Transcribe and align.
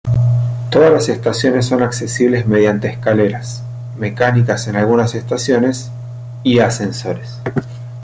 Todas 0.71 0.91
las 0.91 1.09
estaciones 1.09 1.67
son 1.67 1.83
accesibles 1.83 2.47
mediante 2.47 2.87
escaleras, 2.87 3.61
mecánicas 3.99 4.67
en 4.67 4.77
algunas 4.77 5.13
estaciones, 5.13 5.91
y 6.41 6.57
ascensores. 6.57 7.37